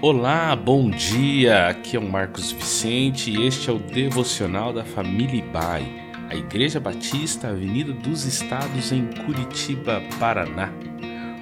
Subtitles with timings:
[0.00, 1.66] Olá, bom dia!
[1.66, 5.92] Aqui é o Marcos Vicente e este é o devocional da família Ibai,
[6.30, 10.72] a Igreja Batista Avenida dos Estados em Curitiba, Paraná.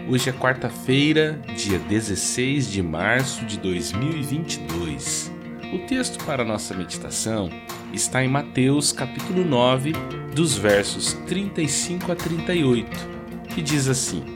[0.08, 5.30] Hoje é quarta-feira, dia 16 de março de 2022.
[5.74, 7.50] O texto para nossa meditação
[7.92, 9.92] está em Mateus capítulo 9,
[10.34, 12.90] dos versos 35 a 38,
[13.54, 14.35] que diz assim: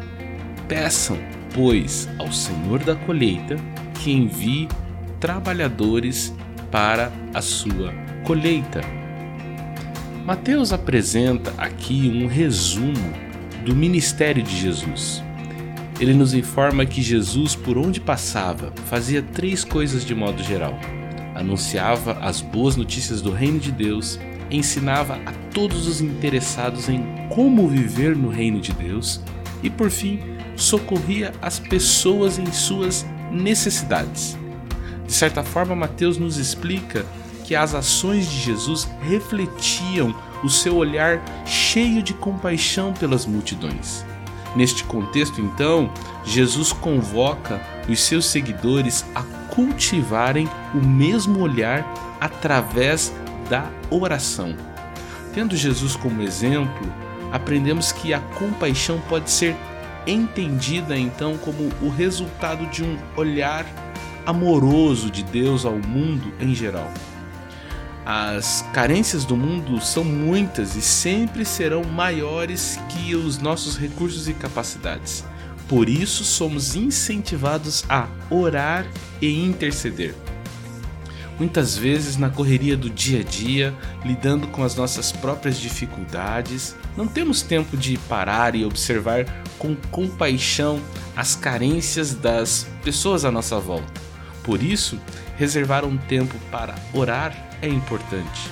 [0.71, 1.17] Peçam,
[1.53, 3.57] pois, ao Senhor da colheita
[3.95, 4.69] que envie
[5.19, 6.33] trabalhadores
[6.71, 8.79] para a sua colheita.
[10.25, 13.11] Mateus apresenta aqui um resumo
[13.65, 15.21] do ministério de Jesus.
[15.99, 20.79] Ele nos informa que Jesus, por onde passava, fazia três coisas de modo geral:
[21.35, 24.17] anunciava as boas notícias do reino de Deus,
[24.49, 29.19] ensinava a todos os interessados em como viver no reino de Deus
[29.61, 34.37] e, por fim, socorria as pessoas em suas necessidades.
[35.05, 37.05] De certa forma, Mateus nos explica
[37.43, 44.05] que as ações de Jesus refletiam o seu olhar cheio de compaixão pelas multidões.
[44.55, 45.91] Neste contexto, então,
[46.25, 49.21] Jesus convoca os seus seguidores a
[49.53, 51.85] cultivarem o mesmo olhar
[52.19, 53.13] através
[53.49, 54.55] da oração.
[55.33, 56.93] Tendo Jesus como exemplo,
[57.31, 59.55] aprendemos que a compaixão pode ser
[60.05, 63.65] entendida então como o resultado de um olhar
[64.25, 66.91] amoroso de Deus ao mundo em geral.
[68.05, 74.33] As carências do mundo são muitas e sempre serão maiores que os nossos recursos e
[74.33, 75.23] capacidades.
[75.67, 78.85] Por isso, somos incentivados a orar
[79.21, 80.15] e interceder.
[81.39, 83.73] Muitas vezes, na correria do dia a dia,
[84.03, 89.25] lidando com as nossas próprias dificuldades, não temos tempo de parar e observar
[89.57, 90.81] com compaixão
[91.15, 94.01] as carências das pessoas à nossa volta.
[94.43, 94.99] Por isso,
[95.37, 98.49] reservar um tempo para orar é importante.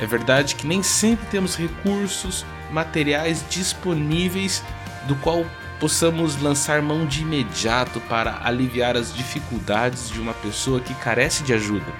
[0.00, 4.62] É verdade que nem sempre temos recursos materiais disponíveis
[5.06, 5.46] do qual
[5.78, 11.52] possamos lançar mão de imediato para aliviar as dificuldades de uma pessoa que carece de
[11.52, 11.92] ajuda,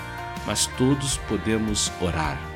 [0.46, 2.51] mas todos podemos orar.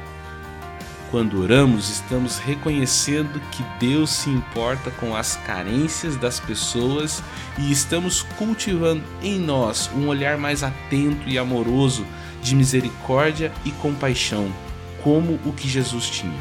[1.17, 7.23] Quando oramos, estamos reconhecendo que Deus se importa com as carências das pessoas
[7.59, 12.05] e estamos cultivando em nós um olhar mais atento e amoroso
[12.43, 14.53] de misericórdia e compaixão,
[15.03, 16.39] como o que Jesus tinha.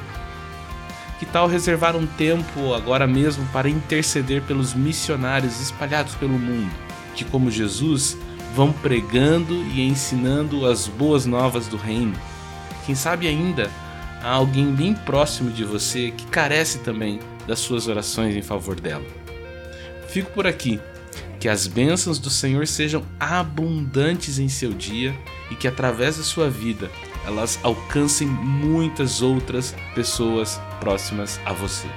[1.20, 6.74] Que tal reservar um tempo agora mesmo para interceder pelos missionários espalhados pelo mundo,
[7.16, 8.18] que, como Jesus,
[8.54, 12.20] vão pregando e ensinando as boas novas do Reino?
[12.86, 13.72] Quem sabe ainda
[14.26, 19.06] há alguém bem próximo de você que carece também das suas orações em favor dela.
[20.08, 20.80] Fico por aqui.
[21.40, 25.16] Que as bênçãos do Senhor sejam abundantes em seu dia
[25.52, 26.90] e que através da sua vida
[27.24, 31.88] elas alcancem muitas outras pessoas próximas a você.